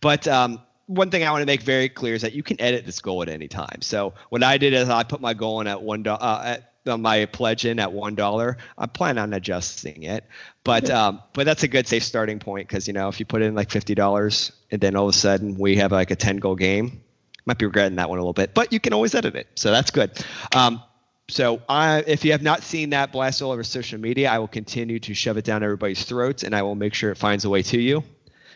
[0.00, 2.84] but um, one thing I want to make very clear is that you can edit
[2.84, 3.80] this goal at any time.
[3.80, 6.98] So what I did is I put my goal in at one uh, at uh,
[6.98, 8.58] my pledge in at one dollar.
[8.76, 10.24] I plan on adjusting it,
[10.62, 13.42] but um, but that's a good safe starting point because you know if you put
[13.42, 16.36] in like fifty dollars and then all of a sudden we have like a ten
[16.36, 17.02] goal game,
[17.46, 19.70] might be regretting that one a little bit, but you can always edit it, so
[19.70, 20.10] that's good.
[20.54, 20.82] Um,
[21.28, 24.48] so I, if you have not seen that blast all over social media, I will
[24.48, 27.50] continue to shove it down everybody's throats, and I will make sure it finds a
[27.50, 28.04] way to you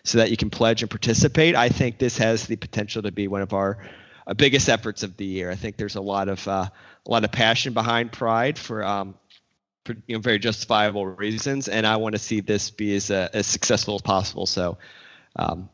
[0.05, 1.55] so that you can pledge and participate.
[1.55, 3.79] I think this has the potential to be one of our
[4.27, 5.51] uh, biggest efforts of the year.
[5.51, 6.69] I think there's a lot of uh,
[7.07, 9.15] a lot of passion behind Pride for, um,
[9.85, 13.29] for you know, very justifiable reasons, and I want to see this be as uh,
[13.33, 14.47] as successful as possible.
[14.47, 14.79] So,
[15.37, 15.69] um,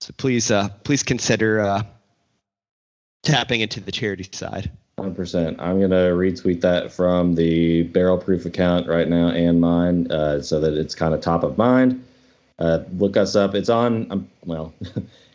[0.00, 1.82] so please uh, please consider uh,
[3.22, 4.70] tapping into the charity side.
[4.98, 5.56] 100%.
[5.58, 10.42] I'm going to retweet that from the Barrel Proof account right now and mine uh,
[10.42, 12.04] so that it's kind of top of mind.
[12.60, 13.54] Uh, look us up.
[13.54, 14.10] It's on.
[14.10, 14.74] Um, well,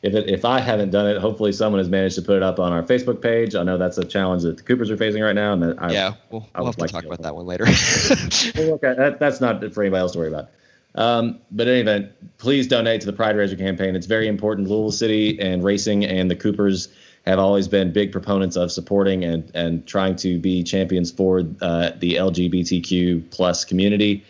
[0.04, 2.60] if it, if I haven't done it, hopefully someone has managed to put it up
[2.60, 3.56] on our Facebook page.
[3.56, 6.14] I know that's a challenge that the Coopers are facing right now, and I, yeah,
[6.30, 7.64] we'll, we'll have to talk to about that one later.
[8.56, 10.50] well, okay, that, that's not for anybody else to worry about.
[10.94, 13.96] Um, but in any event, please donate to the Pride Raiser campaign.
[13.96, 14.70] It's very important.
[14.70, 16.90] Louisville City and racing and the Coopers
[17.26, 21.92] have always been big proponents of supporting and and trying to be champions for uh,
[21.98, 24.24] the LGBTQ plus community.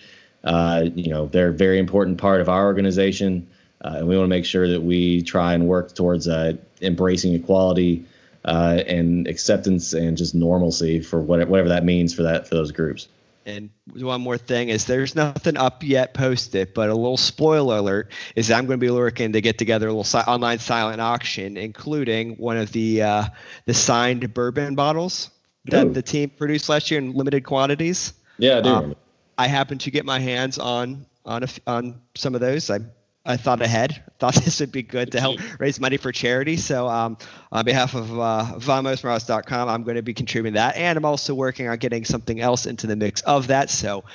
[0.46, 3.48] Uh, you know, they're a very important part of our organization,
[3.84, 7.34] uh, and we want to make sure that we try and work towards uh, embracing
[7.34, 8.06] equality
[8.46, 12.72] uh, and acceptance and just normalcy for whatever, whatever that means for that for those
[12.72, 13.08] groups.
[13.48, 18.12] And one more thing is there's nothing up yet posted, but a little spoiler alert
[18.36, 21.56] is I'm going to be looking to get together a little si- online silent auction,
[21.56, 23.26] including one of the uh,
[23.66, 25.30] the signed bourbon bottles
[25.66, 25.94] that Ooh.
[25.94, 28.14] the team produced last year in limited quantities.
[28.40, 28.70] Yeah, I do.
[28.70, 28.96] Um,
[29.38, 32.70] I happened to get my hands on on a, on some of those.
[32.70, 32.80] I
[33.26, 34.04] I thought ahead.
[34.18, 36.56] Thought this would be good to help raise money for charity.
[36.56, 37.18] So um,
[37.52, 41.68] on behalf of uh, VamosMouse.com, I'm going to be contributing that, and I'm also working
[41.68, 43.70] on getting something else into the mix of that.
[43.70, 44.06] So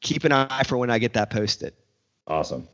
[0.00, 1.74] keep an eye for when I get that posted.
[2.26, 2.66] Awesome.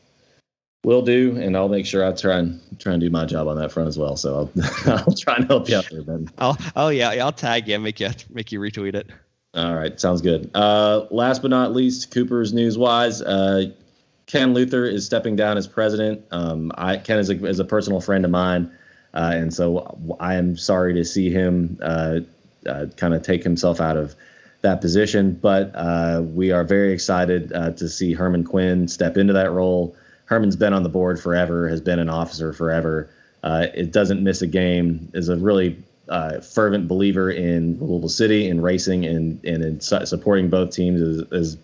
[0.85, 3.57] Will do, and I'll make sure I try and try and do my job on
[3.57, 4.17] that front as well.
[4.17, 6.29] So I'll, I'll try and help you out there, Ben.
[6.39, 9.11] Oh, oh yeah, I'll tag you, make you make you retweet it.
[9.55, 10.51] All right, sounds good.
[10.55, 13.67] Uh, last but not least, Cooper's news wise, uh,
[14.25, 16.25] Ken Luther is stepping down as president.
[16.31, 18.73] Um, I, Ken is a, is a personal friend of mine,
[19.13, 22.21] uh, and so I am sorry to see him uh,
[22.67, 24.15] uh, kind of take himself out of
[24.63, 25.35] that position.
[25.35, 29.95] But uh, we are very excited to see Herman Quinn step into that role.
[30.25, 33.11] Herman's been on the board forever, has been an officer forever.
[33.45, 35.11] it doesn't miss a game.
[35.13, 35.83] is a really
[36.13, 41.01] uh, fervent believer in Louisville City and racing and and in su- supporting both teams
[41.01, 41.59] as, as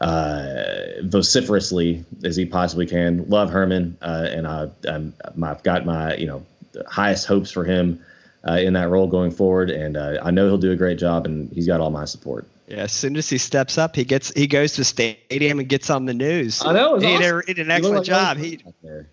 [0.00, 3.28] uh, vociferously as he possibly can.
[3.28, 6.44] Love Herman, uh, and I, I'm, I've got my you know
[6.88, 8.04] highest hopes for him
[8.46, 11.24] uh, in that role going forward, and uh, I know he'll do a great job,
[11.24, 12.48] and he's got all my support.
[12.66, 15.90] Yeah, as soon as he steps up, he gets he goes to stadium and gets
[15.90, 16.60] on the news.
[16.64, 16.98] I know.
[16.98, 17.20] He awesome.
[17.20, 18.36] did, a, did an excellent like job.
[18.38, 18.64] He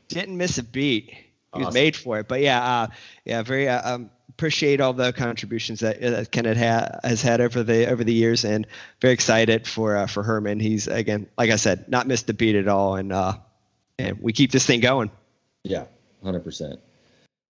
[0.08, 1.12] didn't miss a beat.
[1.12, 1.20] He
[1.54, 1.66] awesome.
[1.66, 2.28] was made for it.
[2.28, 2.88] But yeah, uh,
[3.24, 4.10] yeah, very uh, um,
[4.42, 8.44] appreciate all the contributions that, uh, Kenneth ha- has had over the over the years,
[8.44, 8.66] and
[9.00, 10.60] very excited for uh, for Herman.
[10.60, 13.34] He's again, like I said, not missed a beat at all, and uh,
[14.00, 15.12] and we keep this thing going.
[15.64, 15.84] Yeah,
[16.24, 16.80] hundred percent.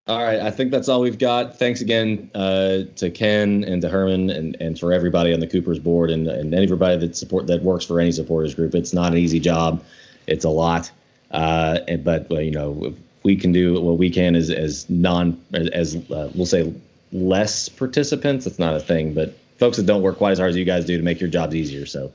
[0.06, 1.58] All right, I think that's all we've got.
[1.58, 5.80] Thanks again uh, to Ken and to Herman and, and for everybody on the Cooper's
[5.80, 8.76] board and, and everybody that support that works for any supporters group.
[8.76, 9.82] It's not an easy job.
[10.28, 10.92] It's a lot.
[11.30, 15.39] Uh, and, but well, you know, we can do what we can as as non
[15.53, 16.74] as, uh, we'll say
[17.11, 18.45] less participants.
[18.45, 20.86] It's not a thing, but folks that don't work quite as hard as you guys
[20.86, 21.86] do to make your jobs easier.
[21.86, 22.11] So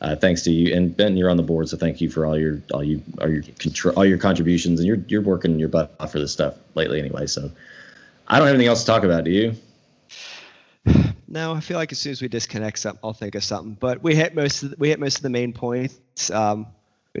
[0.00, 2.38] uh, thanks to you and Ben, you're on the board, so thank you for all
[2.38, 5.94] your all you all your contr- all your contributions, and you're you're working your butt
[6.00, 7.26] off for this stuff lately anyway.
[7.26, 7.50] So
[8.28, 9.24] I don't have anything else to talk about.
[9.24, 9.54] Do you?
[11.30, 13.76] No, I feel like as soon as we disconnect something, I'll think of something.
[13.78, 16.30] But we hit most of the, we hit most of the main points.
[16.30, 16.68] Um,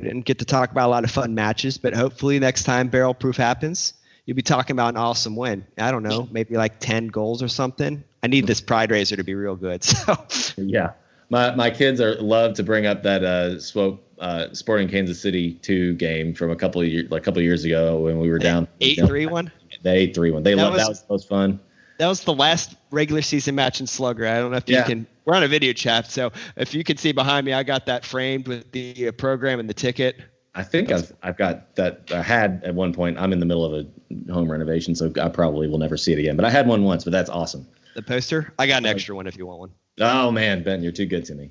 [0.00, 2.88] we didn't get to talk about a lot of fun matches, but hopefully next time
[2.88, 3.94] Barrel Proof happens,
[4.26, 5.66] you'll be talking about an awesome win.
[5.76, 8.04] I don't know, maybe like ten goals or something.
[8.22, 9.84] I need this Pride Raiser to be real good.
[9.94, 10.16] So
[10.56, 10.92] yeah
[11.30, 15.54] my my kids are love to bring up that uh, swope uh, Sporting Kansas City
[15.54, 18.30] two game from a couple of years like a couple of years ago when we
[18.30, 19.50] were down eight three one.
[19.82, 20.42] The eight three one.
[20.42, 21.60] They love that was the most fun.
[21.98, 24.26] That was the last regular season match in Slugger.
[24.26, 25.06] I don't know if you can.
[25.28, 28.02] We're on a video chat, so if you can see behind me, I got that
[28.02, 30.16] framed with the uh, program and the ticket.
[30.54, 32.10] I think I've I've got that.
[32.10, 33.18] I had at one point.
[33.18, 36.18] I'm in the middle of a home renovation, so I probably will never see it
[36.18, 36.34] again.
[36.34, 37.04] But I had one once.
[37.04, 37.68] But that's awesome.
[37.94, 38.54] The poster.
[38.58, 39.70] I got an extra one if you want one.
[40.00, 41.50] Oh man, Ben, you're too good to me.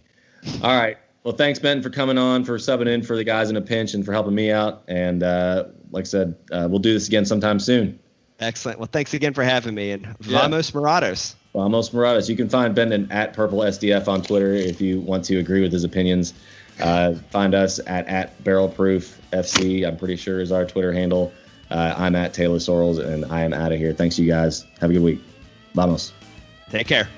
[0.64, 0.98] All right.
[1.24, 3.94] Well, thanks, Ben, for coming on, for subbing in for the guys in a pinch,
[3.94, 4.86] and for helping me out.
[4.88, 8.00] And uh, like I said, uh, we'll do this again sometime soon.
[8.40, 8.80] Excellent.
[8.80, 9.92] Well, thanks again for having me.
[9.92, 10.80] And vamos yeah.
[10.80, 11.36] Morados.
[11.58, 12.30] Vamos Morados.
[12.30, 15.72] You can find Ben at Purple SDF on Twitter if you want to agree with
[15.72, 16.36] his opinions.
[16.80, 19.84] Uh, find us at at Barrel Proof FC.
[19.84, 21.34] I'm pretty sure is our Twitter handle.
[21.72, 23.92] Uh, I'm at Taylor Sorrells, and I am out of here.
[23.92, 24.68] Thanks, you guys.
[24.82, 25.20] Have a good week.
[25.74, 26.14] Vamos.
[26.70, 27.10] Take care.